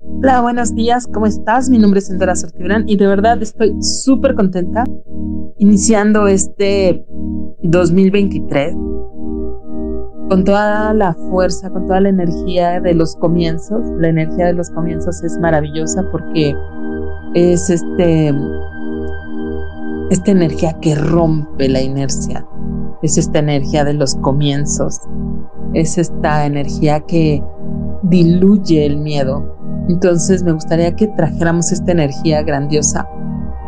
Hola, 0.00 0.40
buenos 0.40 0.74
días, 0.74 1.06
¿cómo 1.06 1.26
estás? 1.26 1.70
Mi 1.70 1.78
nombre 1.78 2.00
es 2.00 2.08
Sandra 2.08 2.34
Sortibrán 2.34 2.84
y 2.88 2.96
de 2.96 3.06
verdad 3.06 3.40
estoy 3.40 3.74
súper 3.80 4.34
contenta 4.34 4.84
iniciando 5.58 6.26
este 6.26 7.06
2023 7.62 8.74
con 10.28 10.44
toda 10.44 10.92
la 10.92 11.14
fuerza, 11.14 11.70
con 11.70 11.86
toda 11.86 12.00
la 12.00 12.08
energía 12.08 12.80
de 12.80 12.94
los 12.94 13.14
comienzos. 13.16 13.80
La 13.98 14.08
energía 14.08 14.46
de 14.46 14.54
los 14.54 14.70
comienzos 14.70 15.22
es 15.22 15.38
maravillosa 15.38 16.04
porque 16.10 16.54
es 17.34 17.70
este 17.70 18.34
esta 20.10 20.30
energía 20.30 20.72
que 20.80 20.94
rompe 20.94 21.68
la 21.68 21.80
inercia. 21.80 22.46
Es 23.02 23.18
esta 23.18 23.38
energía 23.38 23.84
de 23.84 23.94
los 23.94 24.14
comienzos. 24.16 25.00
Es 25.74 25.98
esta 25.98 26.46
energía 26.46 27.00
que 27.00 27.42
diluye 28.02 28.86
el 28.86 28.98
miedo. 28.98 29.56
Entonces 29.88 30.42
me 30.42 30.52
gustaría 30.52 30.94
que 30.94 31.08
trajéramos 31.08 31.70
esta 31.72 31.92
energía 31.92 32.42
grandiosa 32.42 33.08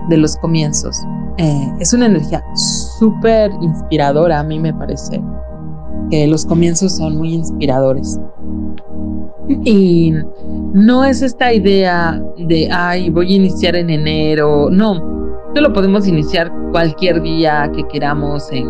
de 0.09 0.16
los 0.16 0.37
comienzos. 0.37 0.97
Eh, 1.37 1.73
es 1.79 1.93
una 1.93 2.06
energía 2.06 2.43
súper 2.98 3.51
inspiradora, 3.60 4.41
a 4.41 4.43
mí 4.43 4.59
me 4.59 4.74
parece 4.74 5.23
que 6.10 6.27
los 6.27 6.45
comienzos 6.45 6.96
son 6.96 7.16
muy 7.16 7.34
inspiradores. 7.34 8.19
Y 9.65 10.12
no 10.73 11.05
es 11.05 11.23
esta 11.23 11.52
idea 11.52 12.21
de, 12.37 12.69
ay, 12.71 13.10
voy 13.10 13.32
a 13.32 13.37
iniciar 13.37 13.77
en 13.77 13.91
enero. 13.91 14.69
No, 14.71 14.95
esto 15.48 15.60
lo 15.60 15.73
podemos 15.73 16.07
iniciar 16.07 16.52
cualquier 16.73 17.23
día 17.23 17.71
que 17.74 17.87
queramos 17.88 18.51
en, 18.52 18.66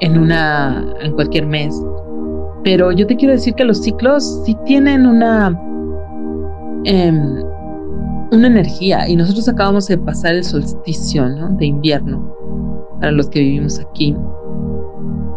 en, 0.00 0.18
una, 0.18 0.84
en 1.00 1.12
cualquier 1.12 1.46
mes. 1.46 1.74
Pero 2.64 2.92
yo 2.92 3.06
te 3.06 3.16
quiero 3.16 3.34
decir 3.34 3.54
que 3.54 3.64
los 3.64 3.78
ciclos 3.82 4.42
sí 4.44 4.56
tienen 4.64 5.06
una, 5.06 5.60
em, 6.84 7.42
una 8.32 8.46
energía 8.46 9.08
y 9.08 9.16
nosotros 9.16 9.48
acabamos 9.48 9.86
de 9.88 9.98
pasar 9.98 10.34
el 10.34 10.44
solsticio 10.44 11.28
de 11.58 11.66
invierno 11.66 12.34
para 13.00 13.12
los 13.12 13.28
que 13.28 13.40
vivimos 13.40 13.78
aquí 13.78 14.16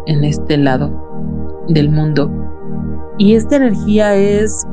en 0.06 0.24
este 0.24 0.56
lado 0.56 0.90
del 1.68 1.90
mundo. 1.90 2.30
Y 3.18 3.34
esta 3.34 3.56
energía 3.56 4.14
es 4.14 4.64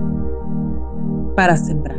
para 1.35 1.57
sembrar. 1.57 1.97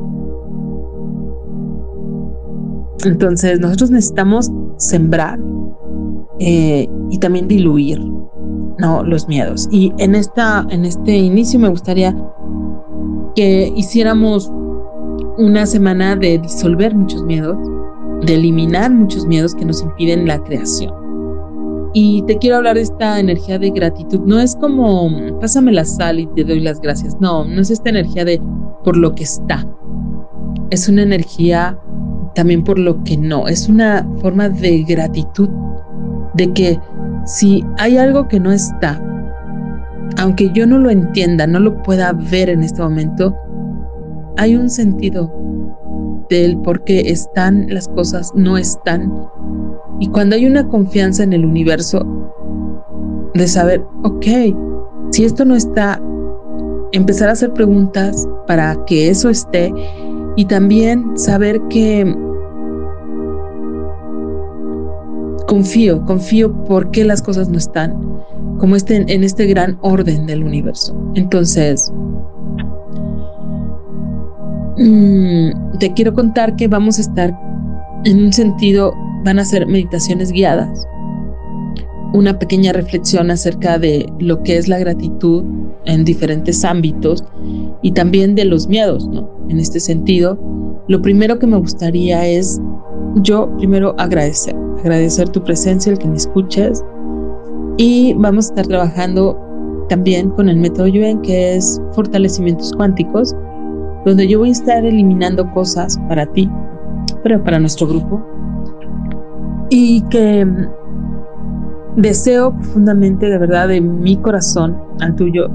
Entonces 3.04 3.60
nosotros 3.60 3.90
necesitamos 3.90 4.50
sembrar 4.78 5.38
eh, 6.38 6.88
y 7.10 7.18
también 7.18 7.48
diluir 7.48 8.00
no 8.78 9.02
los 9.04 9.28
miedos. 9.28 9.68
Y 9.70 9.92
en 9.98 10.14
esta, 10.14 10.66
en 10.70 10.84
este 10.84 11.16
inicio 11.16 11.58
me 11.60 11.68
gustaría 11.68 12.14
que 13.34 13.72
hiciéramos 13.76 14.50
una 15.36 15.66
semana 15.66 16.16
de 16.16 16.38
disolver 16.38 16.94
muchos 16.94 17.22
miedos, 17.24 17.56
de 18.22 18.34
eliminar 18.34 18.90
muchos 18.90 19.26
miedos 19.26 19.54
que 19.54 19.64
nos 19.64 19.82
impiden 19.82 20.26
la 20.26 20.38
creación. 20.42 20.92
Y 21.92 22.22
te 22.22 22.38
quiero 22.38 22.56
hablar 22.56 22.74
de 22.74 22.82
esta 22.82 23.20
energía 23.20 23.58
de 23.58 23.70
gratitud. 23.70 24.20
No 24.26 24.40
es 24.40 24.56
como, 24.56 25.08
pásame 25.40 25.72
la 25.72 25.84
sal 25.84 26.18
y 26.18 26.26
te 26.34 26.42
doy 26.42 26.60
las 26.60 26.80
gracias. 26.80 27.16
No, 27.20 27.44
no 27.44 27.60
es 27.60 27.70
esta 27.70 27.90
energía 27.90 28.24
de 28.24 28.40
por 28.82 28.96
lo 28.96 29.14
que 29.14 29.22
está. 29.22 29.64
Es 30.70 30.88
una 30.88 31.02
energía 31.02 31.78
también 32.34 32.64
por 32.64 32.78
lo 32.78 33.02
que 33.04 33.16
no. 33.16 33.46
Es 33.46 33.68
una 33.68 34.08
forma 34.20 34.48
de 34.48 34.82
gratitud, 34.82 35.48
de 36.34 36.52
que 36.52 36.80
si 37.26 37.64
hay 37.78 37.96
algo 37.96 38.26
que 38.26 38.40
no 38.40 38.50
está, 38.50 39.00
aunque 40.18 40.50
yo 40.52 40.66
no 40.66 40.78
lo 40.78 40.90
entienda, 40.90 41.46
no 41.46 41.60
lo 41.60 41.82
pueda 41.82 42.12
ver 42.12 42.48
en 42.48 42.62
este 42.62 42.82
momento, 42.82 43.36
hay 44.36 44.56
un 44.56 44.70
sentido 44.70 45.32
del 46.28 46.58
por 46.58 46.84
qué 46.84 47.00
están 47.10 47.66
las 47.68 47.88
cosas, 47.88 48.32
no 48.34 48.56
están. 48.56 49.12
Y 50.00 50.08
cuando 50.08 50.36
hay 50.36 50.46
una 50.46 50.68
confianza 50.68 51.22
en 51.22 51.32
el 51.32 51.44
universo, 51.44 52.04
de 53.34 53.48
saber, 53.48 53.84
ok, 54.04 54.26
si 55.10 55.24
esto 55.24 55.44
no 55.44 55.54
está, 55.54 56.00
empezar 56.92 57.28
a 57.28 57.32
hacer 57.32 57.52
preguntas 57.52 58.26
para 58.46 58.76
que 58.86 59.08
eso 59.08 59.28
esté 59.28 59.72
y 60.36 60.44
también 60.44 61.16
saber 61.16 61.60
que 61.68 62.16
confío, 65.48 66.04
confío 66.04 66.52
porque 66.64 67.04
las 67.04 67.22
cosas 67.22 67.48
no 67.48 67.58
están 67.58 67.96
como 68.58 68.76
este, 68.76 68.96
en 68.96 69.24
este 69.24 69.46
gran 69.46 69.78
orden 69.82 70.26
del 70.26 70.44
universo. 70.44 70.96
Entonces, 71.14 71.92
mm, 74.76 75.78
te 75.78 75.92
quiero 75.94 76.14
contar 76.14 76.56
que 76.56 76.68
vamos 76.68 76.98
a 76.98 77.02
estar 77.02 77.38
en 78.04 78.24
un 78.24 78.32
sentido, 78.32 78.92
van 79.24 79.38
a 79.38 79.44
ser 79.44 79.66
meditaciones 79.66 80.30
guiadas, 80.30 80.86
una 82.12 82.38
pequeña 82.38 82.72
reflexión 82.72 83.30
acerca 83.30 83.78
de 83.78 84.06
lo 84.18 84.42
que 84.42 84.56
es 84.56 84.68
la 84.68 84.78
gratitud 84.78 85.44
en 85.86 86.04
diferentes 86.04 86.64
ámbitos 86.64 87.24
y 87.82 87.92
también 87.92 88.34
de 88.34 88.44
los 88.44 88.68
miedos, 88.68 89.08
¿no? 89.08 89.28
En 89.48 89.58
este 89.58 89.80
sentido, 89.80 90.38
lo 90.88 91.02
primero 91.02 91.38
que 91.38 91.46
me 91.46 91.56
gustaría 91.56 92.26
es 92.26 92.60
yo 93.22 93.50
primero 93.58 93.94
agradecer 93.98 94.54
agradecer 94.84 95.28
tu 95.30 95.42
presencia, 95.42 95.92
el 95.92 95.98
que 95.98 96.08
me 96.08 96.16
escuches. 96.16 96.84
Y 97.76 98.14
vamos 98.14 98.46
a 98.46 98.48
estar 98.50 98.66
trabajando 98.66 99.38
también 99.88 100.30
con 100.30 100.48
el 100.48 100.58
método 100.58 100.86
Yuen, 100.86 101.20
que 101.22 101.56
es 101.56 101.80
fortalecimientos 101.92 102.72
cuánticos, 102.76 103.34
donde 104.04 104.28
yo 104.28 104.38
voy 104.38 104.50
a 104.50 104.52
estar 104.52 104.84
eliminando 104.84 105.50
cosas 105.52 105.98
para 106.08 106.26
ti, 106.26 106.50
pero 107.22 107.42
para 107.42 107.58
nuestro 107.58 107.86
grupo. 107.86 108.22
Y 109.70 110.02
que 110.10 110.46
deseo 111.96 112.52
profundamente, 112.54 113.26
de 113.28 113.38
verdad, 113.38 113.68
de 113.68 113.80
mi 113.80 114.16
corazón 114.16 114.76
al 115.00 115.14
tuyo, 115.16 115.48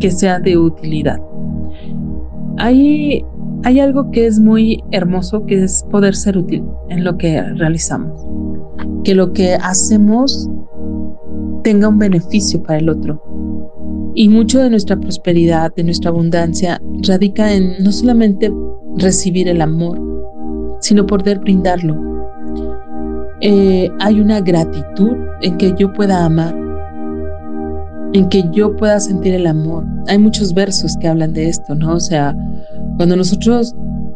que 0.00 0.10
sea 0.10 0.38
de 0.38 0.58
utilidad. 0.58 1.20
Hay, 2.58 3.24
hay 3.62 3.80
algo 3.80 4.10
que 4.10 4.26
es 4.26 4.40
muy 4.40 4.82
hermoso, 4.90 5.46
que 5.46 5.64
es 5.64 5.84
poder 5.90 6.14
ser 6.14 6.36
útil 6.38 6.64
en 6.88 7.04
lo 7.04 7.16
que 7.16 7.42
realizamos 7.42 8.26
que 9.04 9.14
lo 9.14 9.32
que 9.32 9.54
hacemos 9.54 10.48
tenga 11.62 11.88
un 11.88 11.98
beneficio 11.98 12.62
para 12.62 12.78
el 12.78 12.88
otro. 12.88 13.22
Y 14.14 14.28
mucho 14.28 14.62
de 14.62 14.70
nuestra 14.70 14.96
prosperidad, 14.96 15.74
de 15.74 15.84
nuestra 15.84 16.10
abundancia, 16.10 16.80
radica 17.02 17.52
en 17.52 17.74
no 17.82 17.90
solamente 17.90 18.52
recibir 18.96 19.48
el 19.48 19.60
amor, 19.60 20.00
sino 20.80 21.06
poder 21.06 21.40
brindarlo. 21.40 21.96
Eh, 23.40 23.90
hay 23.98 24.20
una 24.20 24.40
gratitud 24.40 25.16
en 25.42 25.56
que 25.58 25.74
yo 25.76 25.92
pueda 25.92 26.24
amar, 26.24 26.54
en 28.12 28.28
que 28.28 28.44
yo 28.52 28.76
pueda 28.76 29.00
sentir 29.00 29.34
el 29.34 29.46
amor. 29.46 29.84
Hay 30.06 30.18
muchos 30.18 30.54
versos 30.54 30.96
que 31.00 31.08
hablan 31.08 31.32
de 31.32 31.48
esto, 31.48 31.74
¿no? 31.74 31.94
O 31.94 32.00
sea, 32.00 32.36
cuando 32.96 33.16
nosotros, 33.16 33.74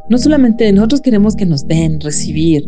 no 0.08 0.18
solamente 0.18 0.72
nosotros 0.72 1.00
queremos 1.00 1.34
que 1.34 1.44
nos 1.44 1.66
den, 1.66 2.00
recibir, 2.00 2.64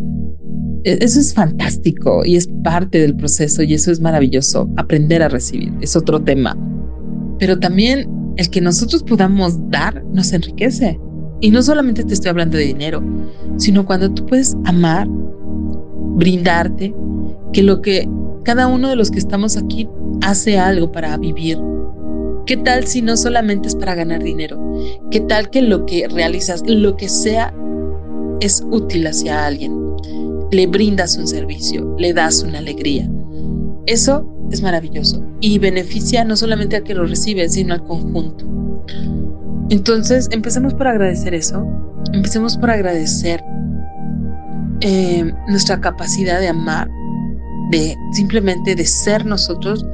e-, 0.84 0.98
eso 1.00 1.20
es 1.20 1.32
fantástico 1.32 2.24
y 2.24 2.36
es 2.36 2.48
parte 2.64 2.98
del 2.98 3.14
proceso 3.14 3.62
y 3.62 3.74
eso 3.74 3.92
es 3.92 4.00
maravilloso. 4.00 4.68
Aprender 4.76 5.22
a 5.22 5.28
recibir 5.28 5.72
es 5.80 5.94
otro 5.94 6.20
tema. 6.20 6.56
Pero 7.40 7.58
también 7.58 8.08
el 8.36 8.48
que 8.50 8.60
nosotros 8.60 9.02
podamos 9.02 9.58
dar 9.70 10.04
nos 10.12 10.32
enriquece. 10.32 11.00
Y 11.40 11.50
no 11.50 11.62
solamente 11.62 12.04
te 12.04 12.14
estoy 12.14 12.30
hablando 12.30 12.56
de 12.56 12.64
dinero, 12.64 13.02
sino 13.56 13.84
cuando 13.84 14.12
tú 14.12 14.24
puedes 14.26 14.56
amar, 14.64 15.08
brindarte, 15.08 16.94
que 17.52 17.64
lo 17.64 17.82
que 17.82 18.08
cada 18.44 18.68
uno 18.68 18.88
de 18.88 18.96
los 18.96 19.10
que 19.10 19.18
estamos 19.18 19.56
aquí 19.56 19.88
hace 20.20 20.58
algo 20.58 20.92
para 20.92 21.16
vivir. 21.16 21.58
¿Qué 22.46 22.56
tal 22.56 22.86
si 22.86 23.02
no 23.02 23.16
solamente 23.16 23.68
es 23.68 23.74
para 23.74 23.96
ganar 23.96 24.22
dinero? 24.22 24.60
¿Qué 25.10 25.20
tal 25.20 25.50
que 25.50 25.62
lo 25.62 25.86
que 25.86 26.06
realizas, 26.08 26.62
lo 26.66 26.96
que 26.96 27.08
sea, 27.08 27.52
es 28.40 28.64
útil 28.70 29.06
hacia 29.06 29.46
alguien? 29.46 29.80
le 30.50 30.66
brindas 30.66 31.16
un 31.16 31.26
servicio, 31.26 31.94
le 31.98 32.12
das 32.12 32.42
una 32.42 32.58
alegría. 32.58 33.08
Eso 33.86 34.26
es 34.50 34.62
maravilloso 34.62 35.22
y 35.40 35.58
beneficia 35.58 36.24
no 36.24 36.36
solamente 36.36 36.76
al 36.76 36.82
que 36.84 36.94
lo 36.94 37.06
recibe, 37.06 37.48
sino 37.48 37.74
al 37.74 37.84
conjunto. 37.84 38.44
Entonces, 39.70 40.28
empecemos 40.32 40.74
por 40.74 40.88
agradecer 40.88 41.34
eso, 41.34 41.64
empecemos 42.12 42.56
por 42.56 42.70
agradecer 42.70 43.42
eh, 44.80 45.32
nuestra 45.48 45.80
capacidad 45.80 46.40
de 46.40 46.48
amar, 46.48 46.88
de 47.70 47.94
simplemente 48.12 48.74
de 48.74 48.84
ser 48.84 49.24
nosotros. 49.24 49.86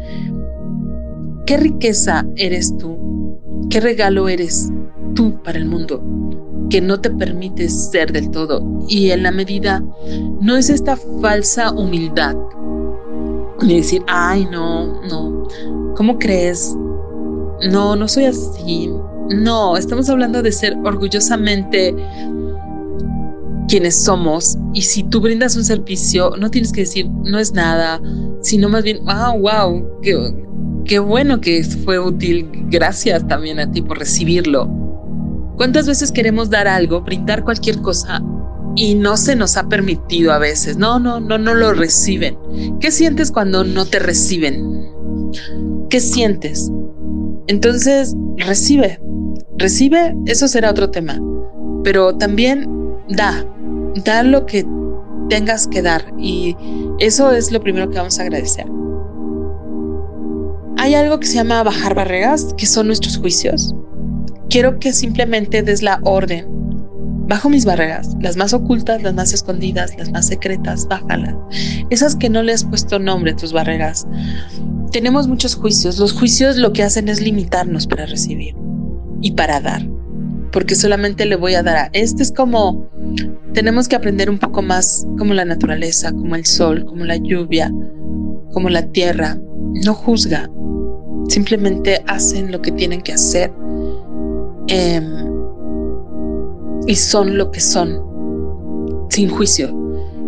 ¿Qué 1.47 1.59
riqueza 1.59 2.27
eres 2.37 2.77
tú? 2.79 3.39
¿Qué 3.69 3.81
regalo 3.81 4.29
eres 4.29 4.71
tú 5.15 5.43
para 5.43 5.59
el 5.59 5.67
mundo? 5.67 6.03
que 6.69 6.81
no 6.81 7.01
te 7.01 7.11
permite 7.11 7.69
ser 7.69 8.11
del 8.11 8.31
todo. 8.31 8.61
Y 8.89 9.11
en 9.11 9.23
la 9.23 9.31
medida, 9.31 9.85
no 10.41 10.57
es 10.57 10.69
esta 10.69 10.97
falsa 11.21 11.71
humildad 11.71 12.35
de 13.61 13.75
decir, 13.75 14.03
ay, 14.07 14.47
no, 14.51 15.01
no, 15.03 15.49
¿cómo 15.97 16.19
crees? 16.19 16.75
No, 17.71 17.97
no 17.97 18.07
soy 18.09 18.25
así. 18.25 18.91
No, 19.31 19.77
estamos 19.77 20.09
hablando 20.09 20.43
de 20.43 20.53
ser 20.53 20.77
orgullosamente 20.85 21.95
quienes 23.69 24.05
somos. 24.05 24.57
Y 24.73 24.83
si 24.83 25.03
tú 25.03 25.21
brindas 25.21 25.57
un 25.57 25.65
servicio, 25.65 26.33
no 26.39 26.51
tienes 26.51 26.73
que 26.73 26.83
decir 26.83 27.09
no 27.09 27.39
es 27.39 27.53
nada, 27.53 28.01
sino 28.43 28.69
más 28.69 28.85
bien, 28.85 29.01
ah, 29.07 29.35
wow, 29.37 30.01
qué, 30.03 30.45
qué 30.85 30.99
bueno 30.99 31.41
que 31.41 31.65
fue 31.65 31.99
útil. 31.99 32.49
Gracias 32.69 33.27
también 33.27 33.59
a 33.59 33.71
ti 33.71 33.83
por 33.83 33.99
recibirlo. 33.99 34.69
¿Cuántas 35.57 35.87
veces 35.87 36.13
queremos 36.13 36.51
dar 36.51 36.69
algo, 36.69 37.01
brindar 37.01 37.43
cualquier 37.43 37.81
cosa 37.81 38.23
y 38.77 38.95
no 38.95 39.17
se 39.17 39.35
nos 39.35 39.57
ha 39.57 39.69
permitido 39.69 40.33
a 40.33 40.39
veces? 40.39 40.77
No, 40.77 40.99
no, 40.99 41.19
no, 41.19 41.39
no 41.39 41.55
lo 41.55 41.73
reciben. 41.73 42.39
¿Qué 42.81 42.91
sientes 42.91 43.33
cuando 43.33 43.65
no 43.65 43.87
te 43.87 43.99
reciben? 43.99 44.93
¿Qué 45.91 46.01
sientes? 46.01 46.71
Entonces, 47.49 48.15
recibe, 48.37 49.01
recibe, 49.57 50.15
eso 50.27 50.49
será 50.49 50.71
otro 50.71 50.91
tema, 50.91 51.21
pero 51.85 52.17
también 52.17 52.69
da, 53.09 53.45
da 54.05 54.23
lo 54.23 54.47
que 54.47 54.67
tengas 55.29 55.67
que 55.67 55.83
dar 55.83 56.13
y 56.19 56.57
eso 56.99 57.31
es 57.31 57.53
lo 57.53 57.61
primero 57.61 57.89
que 57.91 57.99
vamos 57.99 58.19
a 58.19 58.23
agradecer. 58.23 58.67
Hay 60.79 60.95
algo 60.95 61.19
que 61.19 61.27
se 61.27 61.35
llama 61.35 61.63
bajar 61.63 61.95
barreras, 61.95 62.55
que 62.57 62.67
son 62.67 62.89
nuestros 62.89 63.17
juicios. 63.17 63.75
Quiero 64.51 64.79
que 64.79 64.93
simplemente 64.93 65.63
des 65.63 65.83
la 65.83 66.01
orden. 66.05 66.47
Bajo 67.29 67.49
mis 67.49 67.65
barreras, 67.65 68.17
las 68.21 68.37
más 68.37 68.53
ocultas, 68.55 69.03
las 69.03 69.15
más 69.15 69.33
escondidas, 69.33 69.97
las 69.99 70.11
más 70.11 70.27
secretas, 70.27 70.87
bájalas. 70.87 71.35
Esas 71.91 72.15
que 72.15 72.31
no 72.31 72.43
le 72.43 72.53
has 72.53 72.65
puesto 72.65 72.99
nombre 72.99 73.35
tus 73.35 73.53
barreras. 73.53 74.07
Tenemos 74.93 75.27
muchos 75.27 75.57
juicios. 75.57 75.99
Los 75.99 76.13
juicios 76.13 76.57
lo 76.57 76.73
que 76.73 76.85
hacen 76.85 77.09
es 77.09 77.21
limitarnos 77.21 77.87
para 77.87 78.07
recibir 78.07 78.55
y 79.23 79.33
para 79.33 79.61
dar. 79.61 79.83
Porque 80.53 80.77
solamente 80.77 81.27
le 81.27 81.37
voy 81.37 81.55
a 81.55 81.63
dar 81.63 81.77
a 81.77 81.91
este 81.93 82.23
es 82.23 82.31
como 82.31 82.89
tenemos 83.53 83.89
que 83.89 83.97
aprender 83.97 84.31
un 84.31 84.39
poco 84.39 84.63
más 84.63 85.07
como 85.19 85.35
la 85.35 85.45
naturaleza, 85.45 86.13
como 86.13 86.37
el 86.37 86.45
sol, 86.45 86.85
como 86.85 87.05
la 87.05 87.17
lluvia, 87.17 87.73
como 88.53 88.69
la 88.69 88.83
tierra. 88.83 89.39
No 89.85 89.95
juzga, 89.95 90.49
simplemente 91.29 92.03
hacen 92.07 92.53
lo 92.53 92.63
que 92.63 92.71
tienen 92.73 93.03
que 93.03 93.13
hacer 93.13 93.53
em, 94.69 95.36
y 96.87 96.95
son 96.95 97.37
lo 97.37 97.51
que 97.51 97.61
son, 97.61 98.01
sin 99.11 99.29
juicio. 99.29 99.69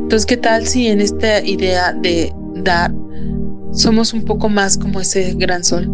Entonces, 0.02 0.26
¿qué 0.26 0.36
tal 0.36 0.66
si 0.66 0.88
en 0.88 1.00
esta 1.00 1.44
idea 1.44 1.92
de 1.92 2.32
dar 2.56 2.92
somos 3.72 4.12
un 4.12 4.24
poco 4.24 4.48
más 4.48 4.76
como 4.76 5.00
ese 5.00 5.34
gran 5.34 5.62
sol, 5.62 5.90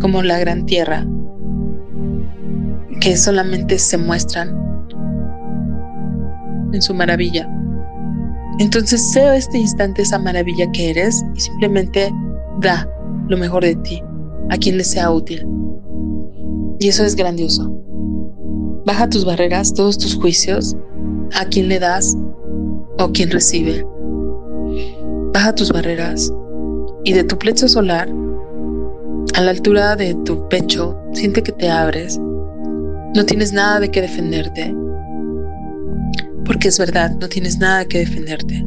como 0.00 0.22
la 0.22 0.38
gran 0.38 0.66
tierra, 0.66 1.06
que 3.00 3.16
solamente 3.16 3.78
se 3.78 3.98
muestran 3.98 4.56
en 6.72 6.82
su 6.82 6.94
maravilla? 6.94 7.48
Entonces, 8.58 9.12
sea 9.12 9.36
este 9.36 9.58
instante 9.58 10.02
esa 10.02 10.18
maravilla 10.18 10.70
que 10.72 10.90
eres 10.90 11.22
y 11.36 11.40
simplemente 11.40 12.12
da 12.60 12.88
lo 13.28 13.36
mejor 13.36 13.62
de 13.62 13.76
ti 13.76 14.02
a 14.50 14.56
quien 14.56 14.78
le 14.78 14.84
sea 14.84 15.10
útil. 15.10 15.46
Y 16.80 16.88
eso 16.88 17.04
es 17.04 17.14
grandioso. 17.14 17.72
Baja 18.88 19.06
tus 19.06 19.26
barreras, 19.26 19.74
todos 19.74 19.98
tus 19.98 20.14
juicios, 20.14 20.74
a 21.34 21.44
quien 21.44 21.68
le 21.68 21.78
das 21.78 22.16
o 22.98 23.12
quien 23.12 23.30
recibe. 23.30 23.84
Baja 25.34 25.54
tus 25.54 25.70
barreras 25.70 26.32
y 27.04 27.12
de 27.12 27.22
tu 27.22 27.38
plecho 27.38 27.68
solar, 27.68 28.08
a 29.34 29.42
la 29.42 29.50
altura 29.50 29.94
de 29.94 30.14
tu 30.24 30.48
pecho, 30.48 30.98
siente 31.12 31.42
que 31.42 31.52
te 31.52 31.68
abres. 31.68 32.18
No 33.14 33.26
tienes 33.26 33.52
nada 33.52 33.78
de 33.78 33.90
qué 33.90 34.00
defenderte. 34.00 34.74
Porque 36.46 36.68
es 36.68 36.78
verdad, 36.78 37.14
no 37.20 37.28
tienes 37.28 37.58
nada 37.58 37.84
que 37.84 37.98
defenderte. 37.98 38.66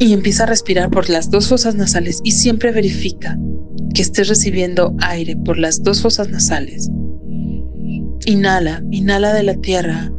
Y 0.00 0.14
empieza 0.14 0.44
a 0.44 0.46
respirar 0.46 0.88
por 0.88 1.10
las 1.10 1.30
dos 1.30 1.50
fosas 1.50 1.74
nasales 1.74 2.20
y 2.24 2.30
siempre 2.30 2.72
verifica 2.72 3.38
que 3.92 4.00
estés 4.00 4.28
recibiendo 4.28 4.96
aire 5.02 5.36
por 5.36 5.58
las 5.58 5.82
dos 5.82 6.00
fosas 6.00 6.30
nasales. 6.30 6.90
Inhala, 8.26 8.82
inhala 8.90 9.32
de 9.32 9.42
la 9.42 9.54
tierra. 9.54 10.12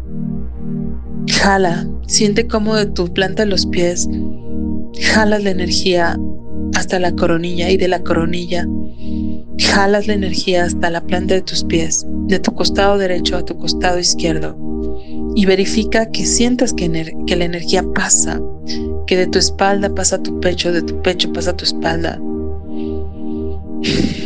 Jala, 1.29 1.87
siente 2.07 2.47
como 2.47 2.75
de 2.75 2.87
tu 2.87 3.13
planta 3.13 3.45
los 3.45 3.65
pies 3.67 4.09
jalas 5.01 5.43
la 5.43 5.51
energía 5.51 6.17
hasta 6.75 6.99
la 6.99 7.11
coronilla 7.11 7.69
y 7.69 7.77
de 7.77 7.87
la 7.87 8.01
coronilla 8.03 8.67
jalas 9.59 10.07
la 10.07 10.13
energía 10.13 10.65
hasta 10.65 10.89
la 10.89 11.01
planta 11.01 11.35
de 11.35 11.41
tus 11.41 11.63
pies, 11.63 12.05
de 12.27 12.39
tu 12.39 12.53
costado 12.53 12.97
derecho 12.97 13.37
a 13.37 13.45
tu 13.45 13.57
costado 13.57 13.99
izquierdo 13.99 14.57
y 15.35 15.45
verifica 15.45 16.09
que 16.11 16.25
sientas 16.25 16.73
que, 16.73 17.15
que 17.27 17.35
la 17.35 17.45
energía 17.45 17.83
pasa, 17.93 18.41
que 19.05 19.17
de 19.17 19.27
tu 19.27 19.37
espalda 19.37 19.93
pasa 19.93 20.15
a 20.15 20.23
tu 20.23 20.39
pecho, 20.39 20.71
de 20.71 20.81
tu 20.81 20.99
pecho 21.01 21.31
pasa 21.31 21.51
a 21.51 21.57
tu 21.57 21.63
espalda, 21.63 22.19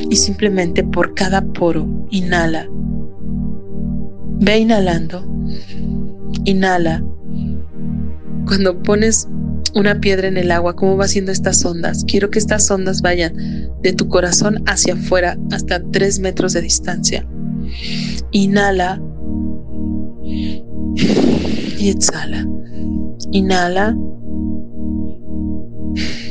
y 0.10 0.16
simplemente 0.16 0.84
por 0.84 1.14
cada 1.16 1.42
poro 1.42 1.86
inhala. 2.12 2.70
Ve 4.42 4.58
inhalando. 4.58 5.24
Inhala. 6.46 7.04
Cuando 8.48 8.82
pones 8.82 9.28
una 9.76 10.02
piedra 10.02 10.28
en 10.28 10.36
el 10.36 10.50
agua, 10.50 10.76
¿cómo 10.76 10.98
va 10.98 11.06
haciendo 11.06 11.32
estas 11.32 11.64
ondas? 11.64 12.04
Quiero 12.06 12.32
que 12.32 12.40
estas 12.40 12.70
ondas 12.72 13.04
vayan 13.04 13.36
de 13.84 13.94
tu 13.94 14.08
corazón 14.08 14.64
hacia 14.66 14.96
afuera 14.96 15.38
hasta 15.52 15.80
tres 15.92 16.20
metros 16.20 16.54
de 16.54 16.62
distancia. 16.62 17.24
Inhala 18.32 19.00
y 21.78 21.90
exhala. 21.90 22.48
Inhala 23.32 23.96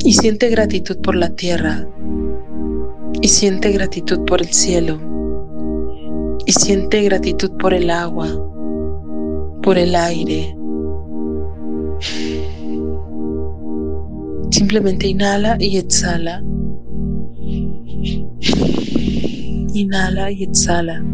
y 0.05 0.13
siente 0.15 0.49
gratitud 0.49 0.97
por 0.99 1.15
la 1.15 1.29
tierra, 1.31 1.87
y 3.23 3.29
siente 3.29 3.71
gratitud 3.71 4.25
por 4.25 4.41
el 4.41 4.49
cielo 4.49 5.10
y 6.51 6.53
siente 6.53 7.03
gratitud 7.03 7.53
por 7.61 7.73
el 7.73 7.91
agua, 7.91 8.27
por 9.63 9.79
el 9.79 9.95
aire. 9.95 10.53
Simplemente 14.51 15.07
inhala 15.07 15.57
y 15.61 15.77
exhala. 15.77 16.43
Inhala 19.75 20.33
y 20.33 20.43
exhala. 20.43 21.05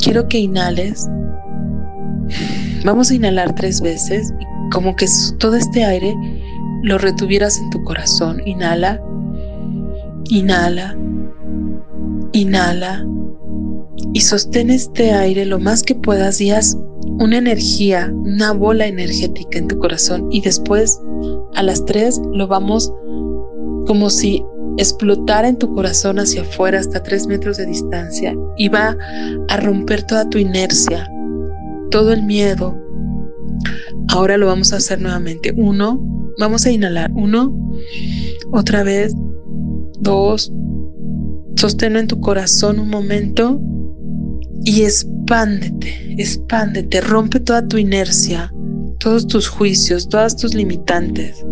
Quiero 0.00 0.26
que 0.26 0.40
inhales. 0.40 1.08
Vamos 2.84 3.12
a 3.12 3.14
inhalar 3.14 3.54
tres 3.54 3.80
veces, 3.80 4.34
como 4.72 4.96
que 4.96 5.06
todo 5.38 5.54
este 5.54 5.84
aire 5.84 6.12
lo 6.82 6.98
retuvieras 6.98 7.56
en 7.56 7.70
tu 7.70 7.80
corazón. 7.84 8.42
Inhala. 8.46 9.00
Inhala, 10.28 10.96
inhala 12.32 13.06
y 14.14 14.20
sostén 14.20 14.70
este 14.70 15.12
aire 15.12 15.44
lo 15.44 15.58
más 15.58 15.82
que 15.82 15.94
puedas 15.94 16.40
y 16.40 16.50
haz 16.50 16.76
una 17.18 17.38
energía, 17.38 18.12
una 18.12 18.52
bola 18.52 18.86
energética 18.86 19.58
en 19.58 19.68
tu 19.68 19.78
corazón 19.78 20.28
y 20.30 20.40
después 20.40 21.00
a 21.54 21.62
las 21.62 21.84
tres 21.84 22.20
lo 22.32 22.46
vamos 22.46 22.92
como 23.86 24.10
si 24.10 24.44
explotara 24.78 25.48
en 25.48 25.58
tu 25.58 25.72
corazón 25.74 26.18
hacia 26.18 26.42
afuera 26.42 26.78
hasta 26.78 27.02
tres 27.02 27.26
metros 27.26 27.56
de 27.56 27.66
distancia 27.66 28.34
y 28.56 28.68
va 28.68 28.96
a 29.48 29.56
romper 29.58 30.02
toda 30.04 30.28
tu 30.28 30.38
inercia, 30.38 31.08
todo 31.90 32.12
el 32.12 32.22
miedo. 32.22 32.78
Ahora 34.08 34.36
lo 34.36 34.46
vamos 34.46 34.72
a 34.72 34.76
hacer 34.76 35.00
nuevamente. 35.00 35.52
Uno, 35.56 36.00
vamos 36.38 36.66
a 36.66 36.70
inhalar. 36.70 37.10
Uno, 37.14 37.54
otra 38.52 38.82
vez 38.82 39.14
dos, 40.00 40.52
sosténlo 41.56 41.98
en 41.98 42.06
tu 42.06 42.20
corazón 42.20 42.78
un 42.78 42.88
momento 42.88 43.60
y 44.64 44.82
expándete, 44.82 46.14
expándete, 46.18 47.00
rompe 47.00 47.40
toda 47.40 47.66
tu 47.66 47.78
inercia, 47.78 48.52
todos 48.98 49.26
tus 49.26 49.48
juicios, 49.48 50.08
todas 50.08 50.36
tus 50.36 50.54
limitantes. 50.54 51.44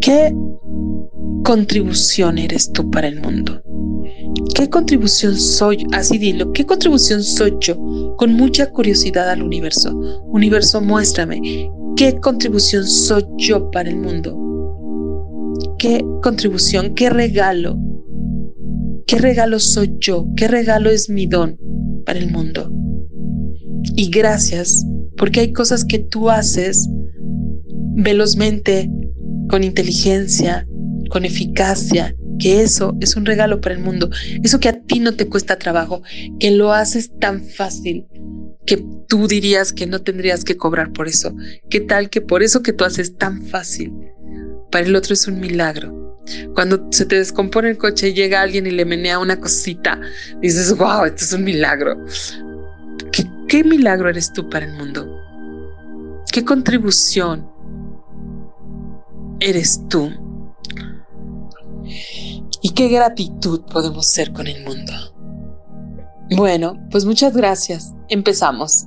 ¿Qué 0.00 0.34
contribución 1.44 2.38
eres 2.38 2.70
tú 2.72 2.90
para 2.90 3.08
el 3.08 3.20
mundo? 3.20 3.62
¿Qué 4.54 4.68
contribución 4.68 5.36
soy? 5.36 5.86
Así 5.92 6.18
dilo, 6.18 6.52
¿qué 6.52 6.66
contribución 6.66 7.22
soy 7.22 7.54
yo? 7.60 7.76
Con 8.16 8.34
mucha 8.34 8.70
curiosidad 8.70 9.30
al 9.30 9.42
universo. 9.42 9.90
Universo, 10.26 10.80
muéstrame, 10.80 11.40
¿qué 11.96 12.18
contribución 12.20 12.86
soy 12.86 13.24
yo 13.38 13.70
para 13.70 13.88
el 13.88 13.96
mundo? 13.96 14.42
qué 15.82 16.04
contribución, 16.22 16.94
qué 16.94 17.10
regalo, 17.10 17.76
qué 19.12 19.18
regalo 19.18 19.60
soy 19.60 19.94
yo, 19.98 20.26
qué 20.38 20.48
regalo 20.48 20.88
es 20.88 21.10
mi 21.10 21.26
don 21.26 21.58
para 22.06 22.18
el 22.18 22.30
mundo. 22.30 22.72
Y 23.94 24.08
gracias, 24.08 24.86
porque 25.18 25.40
hay 25.40 25.52
cosas 25.52 25.84
que 25.84 25.98
tú 25.98 26.30
haces 26.30 26.88
velozmente, 27.96 28.90
con 29.50 29.64
inteligencia, 29.64 30.66
con 31.10 31.26
eficacia, 31.26 32.16
que 32.38 32.62
eso 32.62 32.96
es 33.02 33.14
un 33.14 33.26
regalo 33.26 33.60
para 33.60 33.74
el 33.74 33.82
mundo, 33.82 34.08
eso 34.42 34.58
que 34.60 34.70
a 34.70 34.80
ti 34.80 34.98
no 34.98 35.12
te 35.12 35.28
cuesta 35.28 35.58
trabajo, 35.58 36.00
que 36.40 36.50
lo 36.50 36.72
haces 36.72 37.10
tan 37.20 37.44
fácil 37.44 38.06
que 38.64 38.82
tú 39.08 39.28
dirías 39.28 39.74
que 39.74 39.86
no 39.86 40.00
tendrías 40.00 40.42
que 40.42 40.56
cobrar 40.56 40.90
por 40.92 41.06
eso. 41.06 41.34
¿Qué 41.68 41.80
tal 41.80 42.08
que 42.08 42.22
por 42.22 42.42
eso 42.42 42.62
que 42.62 42.72
tú 42.72 42.84
haces 42.84 43.14
tan 43.18 43.42
fácil, 43.42 43.92
para 44.70 44.86
el 44.86 44.96
otro 44.96 45.12
es 45.12 45.26
un 45.26 45.38
milagro? 45.38 46.01
Cuando 46.54 46.86
se 46.90 47.06
te 47.06 47.16
descompone 47.16 47.70
el 47.70 47.78
coche 47.78 48.08
y 48.08 48.14
llega 48.14 48.40
alguien 48.40 48.66
y 48.66 48.70
le 48.70 48.84
menea 48.84 49.18
una 49.18 49.38
cosita, 49.38 50.00
dices, 50.40 50.76
wow, 50.76 51.04
esto 51.04 51.24
es 51.24 51.32
un 51.32 51.44
milagro. 51.44 51.96
¿Qué, 53.10 53.28
qué 53.48 53.64
milagro 53.64 54.08
eres 54.08 54.32
tú 54.32 54.48
para 54.48 54.66
el 54.66 54.72
mundo? 54.72 55.18
¿Qué 56.30 56.44
contribución 56.44 57.50
eres 59.40 59.80
tú? 59.88 60.10
¿Y 62.62 62.70
qué 62.70 62.88
gratitud 62.88 63.62
podemos 63.72 64.10
ser 64.10 64.32
con 64.32 64.46
el 64.46 64.64
mundo? 64.64 64.92
Bueno, 66.36 66.78
pues 66.90 67.04
muchas 67.04 67.36
gracias. 67.36 67.92
Empezamos. 68.08 68.86